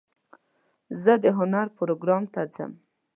[1.03, 2.71] زه د هنر پروګرام ته ځم.